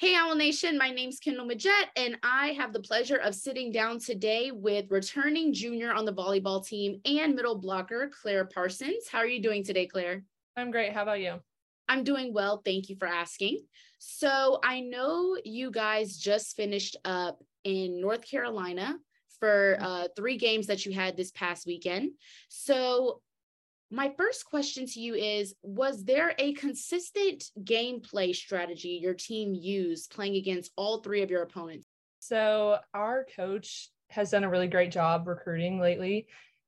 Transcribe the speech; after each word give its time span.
Hey, 0.00 0.14
Owl 0.14 0.34
Nation, 0.34 0.78
my 0.78 0.90
name's 0.90 1.20
Kendall 1.20 1.46
Majette, 1.46 1.90
and 1.94 2.16
I 2.22 2.52
have 2.52 2.72
the 2.72 2.80
pleasure 2.80 3.18
of 3.18 3.34
sitting 3.34 3.70
down 3.70 3.98
today 3.98 4.50
with 4.50 4.90
returning 4.90 5.52
junior 5.52 5.92
on 5.92 6.06
the 6.06 6.12
volleyball 6.14 6.66
team 6.66 7.02
and 7.04 7.34
middle 7.34 7.58
blocker, 7.58 8.10
Claire 8.22 8.46
Parsons. 8.46 9.08
How 9.12 9.18
are 9.18 9.26
you 9.26 9.42
doing 9.42 9.62
today, 9.62 9.84
Claire? 9.84 10.22
I'm 10.56 10.70
great. 10.70 10.94
How 10.94 11.02
about 11.02 11.20
you? 11.20 11.34
I'm 11.86 12.02
doing 12.02 12.32
well. 12.32 12.62
Thank 12.64 12.88
you 12.88 12.96
for 12.96 13.06
asking. 13.06 13.58
So, 13.98 14.58
I 14.64 14.80
know 14.80 15.36
you 15.44 15.70
guys 15.70 16.16
just 16.16 16.56
finished 16.56 16.96
up 17.04 17.42
in 17.64 18.00
North 18.00 18.26
Carolina 18.26 18.96
for 19.38 19.76
uh, 19.82 20.08
three 20.16 20.38
games 20.38 20.68
that 20.68 20.86
you 20.86 20.94
had 20.94 21.14
this 21.14 21.30
past 21.30 21.66
weekend. 21.66 22.12
So, 22.48 23.20
my 23.90 24.12
first 24.16 24.44
question 24.44 24.86
to 24.86 25.00
you 25.00 25.14
is 25.14 25.54
Was 25.62 26.04
there 26.04 26.34
a 26.38 26.52
consistent 26.54 27.44
gameplay 27.62 28.34
strategy 28.34 29.00
your 29.02 29.14
team 29.14 29.54
used 29.54 30.10
playing 30.10 30.36
against 30.36 30.72
all 30.76 30.98
three 30.98 31.22
of 31.22 31.30
your 31.30 31.42
opponents? 31.42 31.86
So, 32.20 32.78
our 32.94 33.26
coach 33.36 33.88
has 34.10 34.30
done 34.30 34.44
a 34.44 34.50
really 34.50 34.68
great 34.68 34.92
job 34.92 35.26
recruiting 35.26 35.80
lately. 35.80 36.26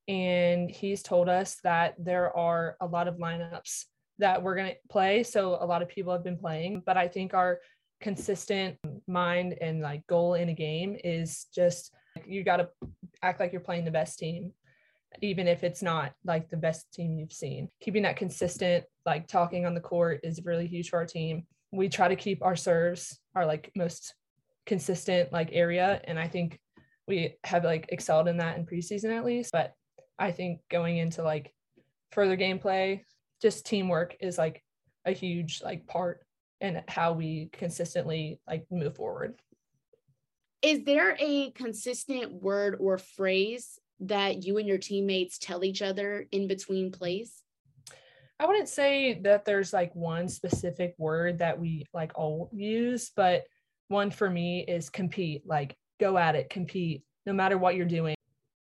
And 0.09 0.69
he's 0.69 1.03
told 1.03 1.29
us 1.29 1.59
that 1.63 1.95
there 1.99 2.37
are 2.37 2.77
a 2.81 2.87
lot 2.87 3.07
of 3.07 3.19
lineups 3.19 3.85
that 4.19 4.43
we're 4.43 4.57
going 4.57 4.71
to 4.71 4.77
play. 4.91 5.23
So, 5.23 5.59
a 5.61 5.67
lot 5.67 5.83
of 5.83 5.89
people 5.89 6.13
have 6.13 6.25
been 6.25 6.39
playing, 6.39 6.83
but 6.85 6.97
I 6.97 7.07
think 7.07 7.35
our 7.35 7.61
consistent 8.01 8.79
mind 9.07 9.55
and 9.61 9.81
like 9.81 10.05
goal 10.09 10.35
in 10.35 10.49
a 10.49 10.55
game 10.55 10.97
is 11.05 11.47
just 11.55 11.95
you 12.27 12.43
got 12.43 12.57
to 12.57 12.69
act 13.23 13.39
like 13.39 13.53
you're 13.53 13.61
playing 13.61 13.85
the 13.85 13.91
best 13.93 14.19
team 14.19 14.53
even 15.21 15.47
if 15.47 15.65
it's 15.65 15.83
not 15.83 16.13
like 16.25 16.49
the 16.51 16.57
best 16.57 16.93
team 16.93 17.13
you've 17.13 17.33
seen. 17.33 17.69
Keeping 17.81 18.03
that 18.03 18.17
consistent, 18.17 18.85
like 19.05 19.27
talking 19.27 19.67
on 19.67 19.75
the 19.75 19.81
court 19.81 20.21
is 20.23 20.45
really 20.45 20.67
huge 20.67 20.91
for 20.91 20.99
our 20.99 21.07
team. 21.07 21.45
We 21.73 21.89
try 21.89 22.09
to 22.09 22.17
keep 22.17 22.43
our 22.43 22.57
serves 22.57 23.19
our 23.35 23.47
like 23.47 23.71
most 23.77 24.15
consistent 24.67 25.33
like 25.33 25.51
area. 25.53 26.01
And 26.05 26.19
I 26.19 26.29
think 26.29 26.59
we 27.09 27.37
have 27.45 27.65
like 27.65 27.87
excelled 27.91 28.29
in 28.29 28.39
that 28.39 28.57
in 28.57 28.67
preseason 28.67 29.17
at 29.17 29.25
least. 29.25 29.51
But 29.53 29.73
I 30.19 30.31
think 30.31 30.61
going 30.71 30.99
into 30.99 31.23
like 31.23 31.53
further 32.13 32.37
gameplay, 32.37 33.03
just 33.41 33.67
teamwork 33.67 34.17
is 34.21 34.39
like 34.39 34.63
a 35.05 35.13
huge 35.13 35.63
like 35.63 35.87
part 35.87 36.21
and 36.61 36.83
how 36.89 37.13
we 37.13 37.51
consistently 37.53 38.41
like 38.47 38.65
move 38.71 38.95
forward. 38.95 39.35
Is 40.63 40.85
there 40.85 41.17
a 41.19 41.51
consistent 41.51 42.33
word 42.41 42.77
or 42.79 42.99
phrase 42.99 43.81
that 44.01 44.45
you 44.45 44.59
and 44.59 44.67
your 44.67 44.79
teammates 44.79 45.39
tell 45.39 45.65
each 45.65 45.83
other 45.83 46.27
in 46.33 46.49
between 46.49 46.91
plays? 46.93 47.43
I 48.41 48.47
wouldn't 48.47 48.69
say 48.69 49.21
that 49.23 49.45
there's 49.45 49.73
like 49.73 49.95
one 49.95 50.29
specific 50.29 50.95
word 50.99 51.39
that 51.39 51.61
we 51.61 51.87
like 51.95 52.13
all 52.17 52.51
use, 52.53 53.13
but 53.15 53.45
one 53.89 54.11
for 54.11 54.29
me 54.29 54.65
is 54.67 54.91
compete, 54.91 55.47
like 55.47 55.77
go 56.01 56.19
at 56.19 56.35
it, 56.35 56.51
compete, 56.51 57.05
no 57.25 57.33
matter 57.33 57.57
what 57.57 57.77
you're 57.77 57.87
doing. 57.87 58.17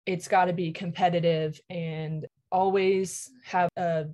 It's 0.04 0.26
got 0.26 0.46
to 0.46 0.52
be 0.52 0.72
competitive 0.72 1.60
and 1.70 2.26
always 2.50 3.30
have 3.44 3.68
a 3.76 4.06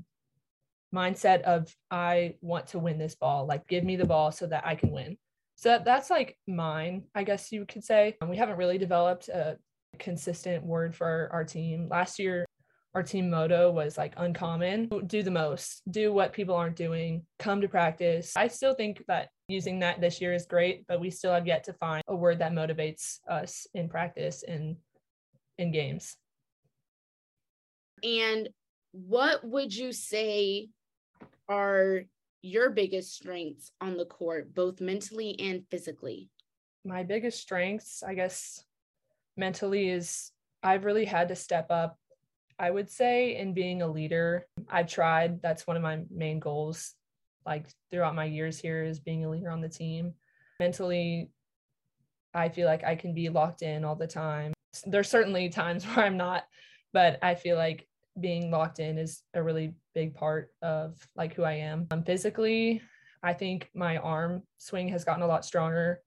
mindset 0.94 1.42
of 1.42 1.74
I 1.90 2.34
want 2.42 2.66
to 2.68 2.78
win 2.78 2.98
this 2.98 3.14
ball, 3.14 3.46
like 3.46 3.66
give 3.66 3.84
me 3.84 3.96
the 3.96 4.04
ball 4.04 4.32
so 4.32 4.46
that 4.46 4.66
I 4.66 4.74
can 4.74 4.90
win. 4.90 5.16
So 5.56 5.70
that, 5.70 5.84
that's 5.84 6.10
like 6.10 6.36
mine, 6.46 7.04
I 7.14 7.22
guess 7.24 7.52
you 7.52 7.64
could 7.64 7.84
say. 7.84 8.16
We 8.28 8.36
haven't 8.36 8.58
really 8.58 8.76
developed 8.76 9.28
a 9.28 9.56
consistent 9.98 10.64
word 10.64 10.94
for 10.94 11.28
our 11.32 11.44
team. 11.44 11.88
Last 11.88 12.18
year, 12.18 12.44
our 12.94 13.02
team 13.02 13.28
motto 13.28 13.70
was 13.70 13.98
like 13.98 14.14
uncommon. 14.16 14.88
Do 15.06 15.22
the 15.22 15.30
most. 15.30 15.82
Do 15.90 16.12
what 16.12 16.32
people 16.32 16.54
aren't 16.54 16.76
doing. 16.76 17.26
Come 17.38 17.60
to 17.60 17.68
practice. 17.68 18.32
I 18.36 18.48
still 18.48 18.74
think 18.74 19.04
that 19.08 19.30
using 19.48 19.80
that 19.80 20.00
this 20.00 20.20
year 20.20 20.32
is 20.32 20.46
great 20.46 20.86
but 20.86 21.00
we 21.00 21.10
still 21.10 21.32
have 21.32 21.46
yet 21.46 21.64
to 21.64 21.72
find 21.74 22.02
a 22.08 22.16
word 22.16 22.38
that 22.38 22.52
motivates 22.52 23.18
us 23.28 23.66
in 23.74 23.88
practice 23.88 24.42
and 24.46 24.76
in 25.58 25.70
games. 25.70 26.16
And 28.02 28.48
what 28.92 29.44
would 29.44 29.74
you 29.74 29.92
say 29.92 30.68
are 31.48 32.04
your 32.42 32.70
biggest 32.70 33.14
strengths 33.14 33.72
on 33.80 33.96
the 33.96 34.04
court 34.04 34.54
both 34.54 34.80
mentally 34.80 35.38
and 35.38 35.64
physically? 35.70 36.30
My 36.84 37.02
biggest 37.02 37.40
strengths 37.40 38.02
i 38.02 38.14
guess 38.14 38.62
mentally 39.36 39.88
is 39.88 40.30
I've 40.62 40.84
really 40.84 41.04
had 41.04 41.28
to 41.28 41.36
step 41.36 41.70
up, 41.70 41.98
I 42.58 42.70
would 42.70 42.90
say, 42.90 43.36
in 43.36 43.54
being 43.54 43.82
a 43.82 43.88
leader. 43.88 44.46
I've 44.68 44.88
tried, 44.88 45.42
that's 45.42 45.66
one 45.66 45.76
of 45.76 45.82
my 45.82 46.00
main 46.10 46.38
goals, 46.38 46.94
like 47.44 47.66
throughout 47.90 48.14
my 48.14 48.24
years 48.24 48.58
here, 48.58 48.84
is 48.84 49.00
being 49.00 49.24
a 49.24 49.30
leader 49.30 49.50
on 49.50 49.60
the 49.60 49.68
team. 49.68 50.14
Mentally, 50.60 51.30
I 52.32 52.48
feel 52.48 52.66
like 52.66 52.84
I 52.84 52.96
can 52.96 53.14
be 53.14 53.28
locked 53.28 53.62
in 53.62 53.84
all 53.84 53.96
the 53.96 54.06
time. 54.06 54.52
There's 54.86 55.08
certainly 55.08 55.48
times 55.48 55.84
where 55.86 56.04
I'm 56.04 56.16
not, 56.16 56.44
but 56.92 57.18
I 57.22 57.34
feel 57.34 57.56
like 57.56 57.86
being 58.20 58.50
locked 58.50 58.78
in 58.78 58.96
is 58.96 59.22
a 59.34 59.42
really 59.42 59.74
big 59.94 60.14
part 60.14 60.50
of 60.62 60.96
like 61.16 61.34
who 61.34 61.42
I 61.42 61.54
am. 61.54 61.86
Um, 61.90 62.04
physically, 62.04 62.80
I 63.22 63.32
think 63.32 63.70
my 63.74 63.96
arm 63.98 64.42
swing 64.58 64.88
has 64.88 65.04
gotten 65.04 65.22
a 65.22 65.26
lot 65.26 65.44
stronger 65.44 66.00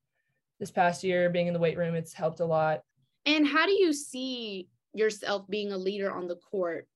this 0.60 0.72
past 0.72 1.04
year. 1.04 1.30
Being 1.30 1.48
in 1.48 1.54
the 1.54 1.60
weight 1.60 1.78
room, 1.78 1.96
it's 1.96 2.14
helped 2.14 2.40
a 2.40 2.46
lot. 2.46 2.82
And 3.28 3.46
how 3.46 3.66
do 3.66 3.74
you 3.74 3.92
see 3.92 4.70
yourself 4.94 5.48
being 5.50 5.74
a 5.74 5.78
leader 5.78 6.10
on 6.10 6.28
the 6.28 6.38
court 6.38 6.88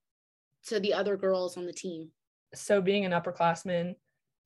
to 0.68 0.80
the 0.80 0.94
other 0.94 1.18
girls 1.18 1.58
on 1.58 1.66
the 1.66 1.74
team? 1.74 2.10
So, 2.56 2.82
being 2.82 3.04
an 3.04 3.12
upperclassman, 3.12 3.96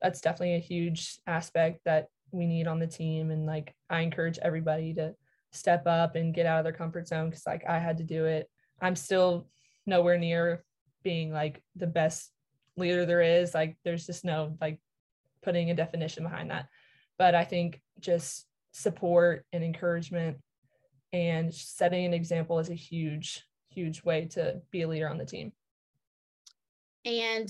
that's 0.01 0.19
definitely 0.19 0.55
a 0.55 0.59
huge 0.59 1.19
aspect 1.27 1.81
that 1.85 2.07
we 2.31 2.47
need 2.47 2.67
on 2.67 2.79
the 2.79 2.87
team. 2.87 3.29
And 3.29 3.45
like, 3.45 3.75
I 3.87 4.01
encourage 4.01 4.39
everybody 4.39 4.95
to 4.95 5.13
step 5.51 5.85
up 5.85 6.15
and 6.15 6.33
get 6.33 6.47
out 6.47 6.57
of 6.57 6.63
their 6.63 6.73
comfort 6.73 7.07
zone 7.07 7.29
because, 7.29 7.45
like, 7.45 7.63
I 7.69 7.77
had 7.77 7.97
to 7.97 8.03
do 8.03 8.25
it. 8.25 8.49
I'm 8.81 8.95
still 8.95 9.47
nowhere 9.85 10.17
near 10.17 10.63
being 11.03 11.31
like 11.31 11.61
the 11.75 11.87
best 11.87 12.31
leader 12.77 13.05
there 13.05 13.21
is. 13.21 13.53
Like, 13.53 13.77
there's 13.83 14.07
just 14.07 14.25
no 14.25 14.57
like 14.59 14.79
putting 15.43 15.69
a 15.69 15.75
definition 15.75 16.23
behind 16.23 16.49
that. 16.49 16.65
But 17.19 17.35
I 17.35 17.45
think 17.45 17.79
just 17.99 18.47
support 18.71 19.45
and 19.53 19.63
encouragement 19.63 20.37
and 21.15 21.53
setting 21.53 22.05
an 22.05 22.13
example 22.13 22.59
is 22.59 22.69
a 22.69 22.75
huge 22.75 23.45
huge 23.69 24.03
way 24.03 24.25
to 24.25 24.61
be 24.71 24.83
a 24.83 24.87
leader 24.87 25.09
on 25.09 25.17
the 25.17 25.25
team. 25.25 25.51
And 27.05 27.49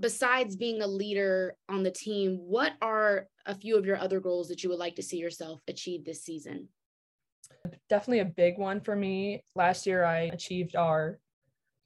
besides 0.00 0.56
being 0.56 0.82
a 0.82 0.86
leader 0.86 1.54
on 1.68 1.82
the 1.84 1.90
team 1.90 2.36
what 2.40 2.72
are 2.82 3.28
a 3.46 3.54
few 3.54 3.76
of 3.76 3.86
your 3.86 3.96
other 3.96 4.18
goals 4.18 4.48
that 4.48 4.62
you 4.62 4.70
would 4.70 4.78
like 4.78 4.96
to 4.96 5.02
see 5.02 5.18
yourself 5.18 5.60
achieve 5.68 6.04
this 6.04 6.22
season? 6.22 6.68
Definitely 7.88 8.20
a 8.20 8.24
big 8.24 8.58
one 8.58 8.80
for 8.80 8.96
me. 8.96 9.44
Last 9.54 9.86
year 9.86 10.04
i 10.04 10.22
achieved 10.32 10.74
our 10.74 11.20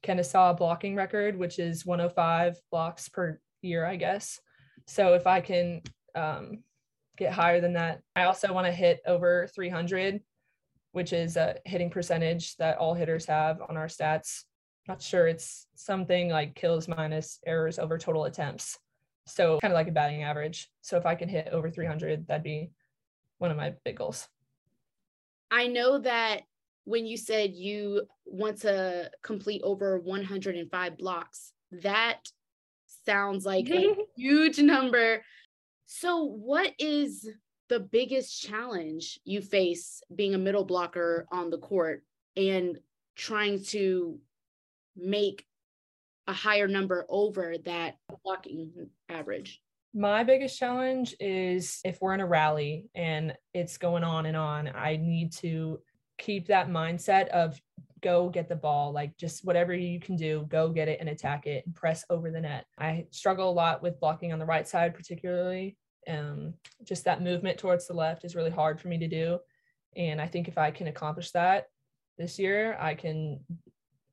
kennesaw 0.01 0.53
blocking 0.53 0.95
record 0.95 1.37
which 1.37 1.59
is 1.59 1.85
105 1.85 2.57
blocks 2.71 3.09
per 3.09 3.39
year 3.61 3.85
i 3.85 3.95
guess. 3.95 4.39
So 4.87 5.13
if 5.13 5.27
i 5.27 5.39
can 5.39 5.81
um, 6.15 6.63
get 7.15 7.31
higher 7.31 7.61
than 7.61 7.73
that 7.73 8.01
i 8.15 8.23
also 8.23 8.51
want 8.53 8.65
to 8.65 8.71
hit 8.71 9.01
over 9.05 9.47
300 9.53 10.21
which 10.91 11.13
is 11.13 11.37
a 11.37 11.55
hitting 11.65 11.89
percentage 11.89 12.55
that 12.57 12.77
all 12.77 12.93
hitters 12.93 13.25
have 13.25 13.61
on 13.67 13.77
our 13.77 13.87
stats. 13.87 14.43
Not 14.87 15.01
sure 15.01 15.27
it's 15.27 15.67
something 15.75 16.29
like 16.29 16.55
kills 16.55 16.87
minus 16.87 17.39
errors 17.45 17.79
over 17.79 17.97
total 17.97 18.25
attempts. 18.25 18.77
So 19.27 19.59
kind 19.59 19.71
of 19.71 19.75
like 19.75 19.87
a 19.87 19.91
batting 19.91 20.23
average. 20.23 20.69
So 20.81 20.97
if 20.97 21.05
I 21.05 21.15
can 21.15 21.29
hit 21.29 21.49
over 21.51 21.69
300, 21.69 22.27
that'd 22.27 22.43
be 22.43 22.71
one 23.37 23.51
of 23.51 23.57
my 23.57 23.73
big 23.85 23.97
goals. 23.97 24.27
I 25.51 25.67
know 25.67 25.99
that 25.99 26.41
when 26.85 27.05
you 27.05 27.17
said 27.17 27.53
you 27.53 28.03
want 28.25 28.61
to 28.61 29.11
complete 29.23 29.61
over 29.63 29.99
105 29.99 30.97
blocks, 30.97 31.53
that 31.71 32.19
sounds 33.05 33.45
like 33.45 33.69
a 33.69 33.95
huge 34.15 34.59
number. 34.59 35.23
So, 35.85 36.23
what 36.23 36.73
is 36.79 37.27
the 37.69 37.79
biggest 37.79 38.41
challenge 38.41 39.19
you 39.23 39.41
face 39.41 40.01
being 40.13 40.33
a 40.33 40.39
middle 40.39 40.65
blocker 40.65 41.27
on 41.31 41.49
the 41.49 41.57
court 41.57 42.03
and 42.35 42.79
trying 43.15 43.63
to 43.63 44.19
make 44.95 45.45
a 46.27 46.33
higher 46.33 46.67
number 46.67 47.05
over 47.09 47.55
that 47.65 47.95
blocking 48.23 48.89
average? 49.07 49.61
My 49.93 50.23
biggest 50.23 50.59
challenge 50.59 51.15
is 51.19 51.79
if 51.83 51.99
we're 52.01 52.13
in 52.13 52.19
a 52.19 52.27
rally 52.27 52.89
and 52.93 53.35
it's 53.53 53.77
going 53.77 54.03
on 54.03 54.25
and 54.25 54.37
on, 54.37 54.71
I 54.75 54.97
need 54.97 55.31
to 55.33 55.79
keep 56.17 56.47
that 56.47 56.69
mindset 56.69 57.29
of 57.29 57.59
go 58.01 58.29
get 58.29 58.47
the 58.47 58.55
ball, 58.55 58.91
like 58.91 59.17
just 59.17 59.43
whatever 59.43 59.73
you 59.73 59.99
can 59.99 60.15
do, 60.15 60.45
go 60.49 60.69
get 60.69 60.87
it 60.87 60.99
and 60.99 61.09
attack 61.09 61.47
it 61.47 61.65
and 61.65 61.75
press 61.75 62.05
over 62.09 62.31
the 62.31 62.39
net. 62.39 62.65
I 62.77 63.07
struggle 63.11 63.49
a 63.49 63.51
lot 63.51 63.81
with 63.81 63.99
blocking 63.99 64.31
on 64.31 64.39
the 64.39 64.45
right 64.45 64.67
side, 64.67 64.93
particularly 64.93 65.75
um, 66.07 66.53
just 66.83 67.05
that 67.05 67.21
movement 67.21 67.57
towards 67.57 67.87
the 67.87 67.93
left 67.93 68.25
is 68.25 68.35
really 68.35 68.51
hard 68.51 68.79
for 68.79 68.87
me 68.87 68.97
to 68.99 69.07
do. 69.07 69.39
And 69.95 70.21
I 70.21 70.27
think 70.27 70.47
if 70.47 70.57
I 70.57 70.71
can 70.71 70.87
accomplish 70.87 71.31
that 71.31 71.67
this 72.17 72.39
year, 72.39 72.77
I 72.79 72.95
can 72.95 73.39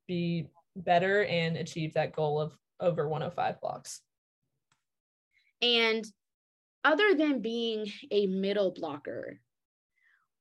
be 0.07 0.47
better 0.75 1.23
and 1.25 1.57
achieve 1.57 1.93
that 1.93 2.15
goal 2.15 2.39
of 2.39 2.53
over 2.79 3.07
105 3.07 3.61
blocks. 3.61 4.01
And 5.61 6.05
other 6.83 7.15
than 7.15 7.41
being 7.41 7.91
a 8.11 8.27
middle 8.27 8.71
blocker, 8.71 9.39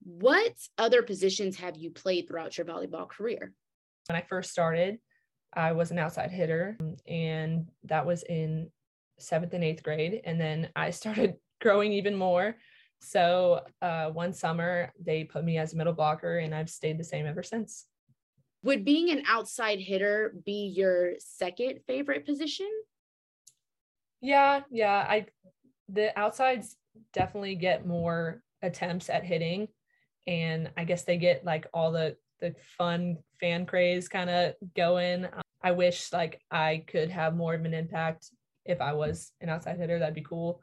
what 0.05 0.55
other 0.79 1.03
positions 1.03 1.57
have 1.57 1.77
you 1.77 1.91
played 1.91 2.29
throughout 2.29 2.57
your 2.57 2.67
volleyball 2.67 3.09
career? 3.09 3.53
When 4.09 4.17
I 4.17 4.25
first 4.29 4.51
started, 4.51 4.99
I 5.53 5.73
was 5.73 5.91
an 5.91 5.99
outside 5.99 6.31
hitter, 6.31 6.77
and 7.09 7.67
that 7.85 8.07
was 8.07 8.23
in 8.23 8.71
seventh 9.19 9.55
and 9.55 9.65
eighth 9.65 9.83
grade. 9.83 10.21
And 10.25 10.41
then 10.41 10.69
I 10.77 10.91
started 11.01 11.35
growing 11.61 11.93
even 11.93 12.15
more. 12.15 12.57
So 13.01 13.61
uh, 13.83 14.11
one 14.11 14.33
summer, 14.33 14.93
they 14.99 15.25
put 15.25 15.45
me 15.45 15.59
as 15.59 15.73
a 15.73 15.77
middle 15.77 15.93
blocker, 15.93 16.39
and 16.39 16.55
I've 16.55 16.71
stayed 16.71 16.99
the 16.99 17.05
same 17.05 17.27
ever 17.27 17.43
since. 17.43 17.87
Would 18.63 18.85
being 18.85 19.11
an 19.11 19.23
outside 19.29 19.79
hitter 19.79 20.35
be 20.45 20.73
your 20.75 21.13
second 21.19 21.81
favorite 21.87 22.25
position? 22.25 22.69
Yeah, 24.21 24.63
yeah. 24.71 25.07
I 25.09 25.27
the 25.89 26.19
outsides 26.19 26.77
definitely 27.13 27.55
get 27.55 27.87
more 27.87 28.43
attempts 28.63 29.09
at 29.09 29.23
hitting 29.23 29.69
and 30.27 30.71
I 30.77 30.85
guess 30.85 31.05
they 31.05 31.17
get 31.17 31.45
like 31.45 31.67
all 31.73 31.93
the 31.93 32.17
the 32.41 32.55
fun 32.77 33.19
fan 33.41 33.67
craze 33.67 34.09
kind 34.09 34.29
of 34.29 34.55
going. 34.75 35.27
I 35.63 35.71
wish 35.73 36.13
like 36.13 36.41
I 36.51 36.85
could 36.87 37.11
have 37.11 37.37
more 37.37 37.55
of 37.55 37.65
an 37.65 37.75
impact 37.75 38.31
if 38.69 38.81
I 38.81 38.93
was 38.93 39.33
an 39.41 39.49
outside 39.49 39.79
hitter. 39.79 39.99
That'd 39.99 40.15
be 40.15 40.23
cool. 40.23 40.63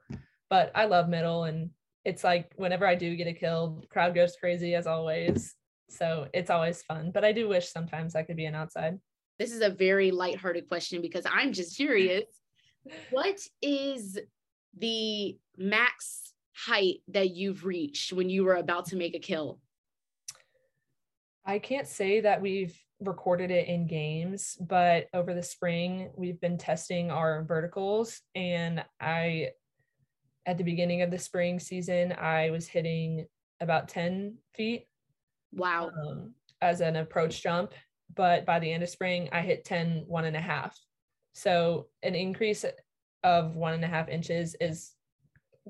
But 0.49 0.71
I 0.75 0.85
love 0.85 1.09
middle, 1.09 1.45
and 1.45 1.69
it's 2.05 2.23
like 2.23 2.51
whenever 2.55 2.85
I 2.85 2.95
do 2.95 3.15
get 3.15 3.27
a 3.27 3.33
kill, 3.33 3.83
crowd 3.89 4.15
goes 4.15 4.35
crazy 4.35 4.75
as 4.75 4.87
always. 4.87 5.55
So 5.89 6.27
it's 6.33 6.49
always 6.49 6.81
fun. 6.83 7.11
But 7.13 7.25
I 7.25 7.31
do 7.31 7.47
wish 7.47 7.69
sometimes 7.69 8.15
I 8.15 8.23
could 8.23 8.37
be 8.37 8.45
an 8.45 8.55
outside. 8.55 8.99
This 9.39 9.51
is 9.51 9.61
a 9.61 9.69
very 9.69 10.11
lighthearted 10.11 10.67
question 10.67 11.01
because 11.01 11.25
I'm 11.29 11.53
just 11.53 11.75
curious. 11.75 12.25
what 13.11 13.39
is 13.61 14.19
the 14.77 15.37
max 15.57 16.33
height 16.55 16.97
that 17.09 17.31
you've 17.31 17.65
reached 17.65 18.13
when 18.13 18.29
you 18.29 18.43
were 18.43 18.55
about 18.55 18.87
to 18.87 18.95
make 18.95 19.15
a 19.15 19.19
kill? 19.19 19.59
I 21.45 21.59
can't 21.59 21.87
say 21.87 22.21
that 22.21 22.41
we've 22.41 22.77
recorded 23.03 23.51
it 23.51 23.67
in 23.67 23.87
games, 23.87 24.57
but 24.59 25.07
over 25.13 25.33
the 25.33 25.43
spring, 25.43 26.09
we've 26.15 26.39
been 26.39 26.57
testing 26.57 27.11
our 27.11 27.43
verticals. 27.43 28.21
And 28.35 28.83
I, 28.99 29.49
at 30.45 30.57
the 30.57 30.63
beginning 30.63 31.01
of 31.01 31.11
the 31.11 31.19
spring 31.19 31.59
season, 31.59 32.13
I 32.13 32.49
was 32.49 32.67
hitting 32.67 33.25
about 33.59 33.89
10 33.89 34.37
feet. 34.55 34.87
Wow. 35.51 35.89
Um, 35.89 36.33
as 36.61 36.81
an 36.81 36.95
approach 36.95 37.43
jump. 37.43 37.73
But 38.15 38.45
by 38.45 38.59
the 38.59 38.71
end 38.71 38.83
of 38.83 38.89
spring, 38.89 39.29
I 39.31 39.41
hit 39.41 39.65
10, 39.65 40.05
one 40.07 40.25
and 40.25 40.35
a 40.35 40.41
half. 40.41 40.77
So 41.33 41.87
an 42.03 42.15
increase 42.15 42.63
of 43.23 43.55
one 43.55 43.73
and 43.73 43.83
a 43.83 43.87
half 43.87 44.09
inches 44.09 44.55
is 44.59 44.91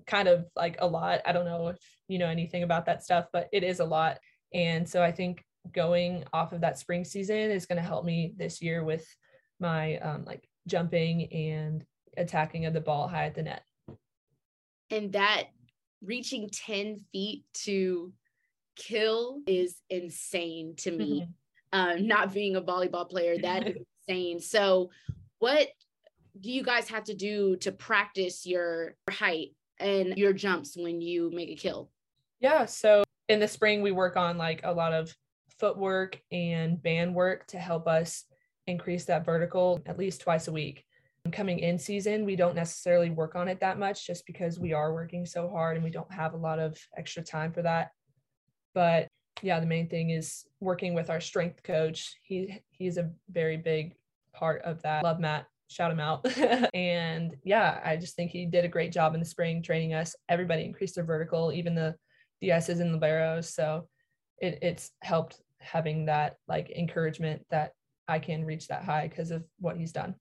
kind 0.07 0.27
of 0.27 0.45
like 0.55 0.77
a 0.79 0.87
lot. 0.87 1.21
I 1.25 1.31
don't 1.31 1.45
know 1.45 1.67
if 1.69 1.77
you 2.07 2.19
know 2.19 2.27
anything 2.27 2.63
about 2.63 2.85
that 2.87 3.03
stuff, 3.03 3.27
but 3.31 3.47
it 3.51 3.63
is 3.63 3.79
a 3.79 3.85
lot. 3.85 4.19
And 4.53 4.87
so 4.87 5.01
I 5.01 5.11
think 5.11 5.43
going 5.71 6.23
off 6.33 6.53
of 6.53 6.61
that 6.61 6.77
spring 6.77 7.05
season 7.05 7.37
is 7.51 7.65
going 7.65 7.81
to 7.81 7.87
help 7.87 8.05
me 8.05 8.33
this 8.37 8.61
year 8.61 8.83
with 8.83 9.05
my 9.59 9.97
um, 9.97 10.25
like 10.25 10.47
jumping 10.67 11.31
and 11.31 11.83
attacking 12.17 12.65
of 12.65 12.73
the 12.73 12.81
ball 12.81 13.07
high 13.07 13.25
at 13.25 13.35
the 13.35 13.43
net. 13.43 13.63
And 14.89 15.13
that 15.13 15.45
reaching 16.03 16.49
10 16.49 16.97
feet 17.11 17.45
to 17.65 18.13
kill 18.75 19.39
is 19.47 19.75
insane 19.89 20.75
to 20.77 20.91
me. 20.91 21.21
Mm-hmm. 21.21 21.31
Uh, 21.71 21.95
not 21.95 22.33
being 22.33 22.55
a 22.55 22.61
volleyball 22.61 23.09
player, 23.09 23.35
that 23.41 23.67
is 23.67 23.77
insane. 24.07 24.39
So, 24.39 24.91
what 25.39 25.69
do 26.39 26.51
you 26.51 26.61
guys 26.63 26.87
have 26.89 27.05
to 27.05 27.15
do 27.15 27.55
to 27.57 27.71
practice 27.71 28.45
your 28.45 28.95
height 29.09 29.55
and 29.79 30.17
your 30.17 30.33
jumps 30.33 30.77
when 30.77 31.01
you 31.01 31.31
make 31.33 31.49
a 31.49 31.55
kill? 31.55 31.89
Yeah. 32.39 32.65
So 32.65 33.03
in 33.29 33.39
the 33.39 33.47
spring, 33.47 33.81
we 33.81 33.91
work 33.91 34.17
on 34.17 34.37
like 34.37 34.61
a 34.63 34.71
lot 34.71 34.93
of 34.93 35.15
footwork 35.63 36.19
and 36.29 36.83
band 36.83 37.15
work 37.15 37.47
to 37.47 37.57
help 37.57 37.87
us 37.87 38.25
increase 38.67 39.05
that 39.05 39.23
vertical 39.23 39.81
at 39.85 39.97
least 39.97 40.19
twice 40.19 40.49
a 40.49 40.51
week. 40.51 40.83
Coming 41.31 41.59
in 41.59 41.79
season, 41.79 42.25
we 42.25 42.35
don't 42.35 42.53
necessarily 42.53 43.09
work 43.09 43.35
on 43.35 43.47
it 43.47 43.61
that 43.61 43.79
much 43.79 44.05
just 44.05 44.25
because 44.25 44.59
we 44.59 44.73
are 44.73 44.93
working 44.93 45.25
so 45.25 45.47
hard 45.47 45.77
and 45.77 45.83
we 45.85 45.89
don't 45.89 46.11
have 46.11 46.33
a 46.33 46.37
lot 46.37 46.59
of 46.59 46.77
extra 46.97 47.23
time 47.23 47.53
for 47.53 47.61
that. 47.61 47.91
But 48.73 49.07
yeah, 49.41 49.61
the 49.61 49.65
main 49.65 49.87
thing 49.87 50.09
is 50.09 50.43
working 50.59 50.93
with 50.93 51.09
our 51.09 51.21
strength 51.21 51.63
coach. 51.63 52.13
He 52.23 52.59
he's 52.71 52.97
a 52.97 53.11
very 53.29 53.55
big 53.55 53.95
part 54.33 54.63
of 54.63 54.81
that. 54.81 55.05
Love 55.05 55.21
Matt 55.21 55.45
shout 55.69 55.91
him 55.91 56.01
out. 56.01 56.27
and 56.73 57.37
yeah, 57.45 57.79
I 57.85 57.95
just 57.95 58.17
think 58.17 58.31
he 58.31 58.45
did 58.45 58.65
a 58.65 58.67
great 58.67 58.91
job 58.91 59.13
in 59.13 59.21
the 59.21 59.25
spring 59.25 59.63
training 59.63 59.93
us. 59.93 60.13
Everybody 60.27 60.65
increased 60.65 60.95
their 60.95 61.05
vertical, 61.05 61.53
even 61.53 61.73
the 61.73 61.95
DSs 62.43 62.81
and 62.81 63.01
liberos. 63.01 63.45
So 63.45 63.87
it, 64.39 64.59
it's 64.61 64.91
helped 65.01 65.41
having 65.63 66.05
that 66.05 66.37
like 66.47 66.69
encouragement 66.71 67.45
that 67.49 67.73
I 68.07 68.19
can 68.19 68.45
reach 68.45 68.67
that 68.67 68.83
high 68.83 69.07
because 69.07 69.31
of 69.31 69.43
what 69.59 69.77
he's 69.77 69.91
done. 69.91 70.15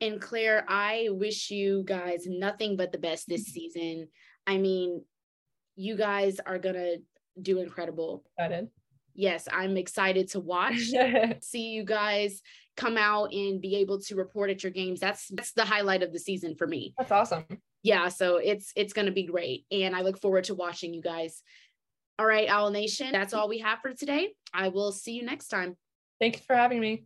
And 0.00 0.20
Claire, 0.20 0.64
I 0.68 1.08
wish 1.10 1.50
you 1.50 1.84
guys 1.86 2.26
nothing 2.26 2.76
but 2.76 2.90
the 2.90 2.98
best 2.98 3.28
this 3.28 3.42
mm-hmm. 3.42 3.52
season. 3.52 4.08
I 4.46 4.58
mean, 4.58 5.04
you 5.76 5.96
guys 5.96 6.40
are 6.44 6.58
going 6.58 6.74
to 6.74 6.96
do 7.40 7.60
incredible. 7.60 8.24
Excited. 8.36 8.68
Yes, 9.14 9.46
I'm 9.52 9.76
excited 9.76 10.28
to 10.30 10.40
watch. 10.40 10.90
See 11.40 11.68
you 11.68 11.84
guys 11.84 12.42
come 12.76 12.96
out 12.96 13.32
and 13.32 13.60
be 13.60 13.76
able 13.76 14.00
to 14.00 14.16
report 14.16 14.50
at 14.50 14.62
your 14.62 14.72
games. 14.72 15.00
That's 15.00 15.28
that's 15.28 15.52
the 15.52 15.64
highlight 15.64 16.02
of 16.02 16.12
the 16.12 16.18
season 16.18 16.56
for 16.56 16.66
me. 16.66 16.94
That's 16.96 17.12
awesome. 17.12 17.44
Yeah, 17.82 18.08
so 18.08 18.36
it's 18.36 18.72
it's 18.76 18.92
going 18.92 19.06
to 19.06 19.12
be 19.12 19.24
great 19.24 19.66
and 19.70 19.94
I 19.94 20.02
look 20.02 20.20
forward 20.20 20.44
to 20.44 20.54
watching 20.54 20.94
you 20.94 21.02
guys. 21.02 21.42
All 22.18 22.26
right, 22.26 22.48
Owl 22.48 22.70
Nation, 22.70 23.12
that's 23.12 23.34
all 23.34 23.48
we 23.48 23.58
have 23.58 23.80
for 23.80 23.92
today. 23.94 24.34
I 24.52 24.68
will 24.68 24.92
see 24.92 25.12
you 25.12 25.24
next 25.24 25.48
time. 25.48 25.76
Thanks 26.20 26.40
for 26.40 26.54
having 26.54 26.80
me. 26.80 27.04